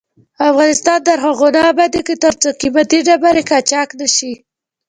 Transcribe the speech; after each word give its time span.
افغانستان 0.49 0.99
تر 1.07 1.17
هغو 1.25 1.47
نه 1.55 1.61
ابادیږي، 1.71 2.15
ترڅو 2.23 2.49
قیمتي 2.61 2.99
ډبرې 3.07 3.43
قاچاق 3.49 3.89
نشي. 3.99 4.33